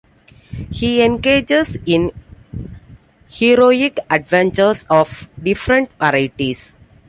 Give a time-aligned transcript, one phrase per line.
[0.71, 2.11] He engages in
[3.29, 6.73] heroic adventures of different varieties.